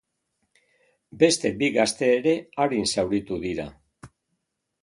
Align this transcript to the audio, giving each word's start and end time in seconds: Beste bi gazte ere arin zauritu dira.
Beste 1.25 1.51
bi 1.59 1.69
gazte 1.77 2.09
ere 2.21 2.35
arin 2.65 2.91
zauritu 2.95 3.41
dira. 3.45 3.71